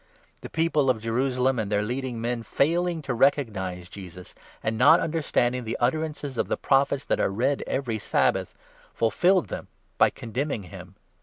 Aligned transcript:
The 0.39 0.49
people 0.49 0.89
of 0.89 0.99
Jerusalem 0.99 1.59
and 1.59 1.71
their 1.71 1.83
leading 1.83 2.19
men, 2.19 2.37
27 2.39 2.55
failing 2.57 3.01
to 3.03 3.13
recognize 3.13 3.87
Jesus, 3.87 4.33
and 4.63 4.75
not 4.75 4.99
understanding 4.99 5.63
the 5.63 5.77
utter 5.79 5.99
ances 5.99 6.39
of 6.39 6.47
the 6.47 6.57
Prophets 6.57 7.05
that 7.05 7.19
are 7.19 7.29
read 7.29 7.61
every 7.67 7.99
Sabbath, 7.99 8.55
fulfilled 8.95 9.49
them 9.49 9.67
by 9.99 10.09
condemning 10.09 10.63
him. 10.63 10.95